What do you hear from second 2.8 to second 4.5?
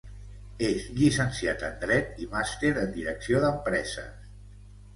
en direcció d'empreses.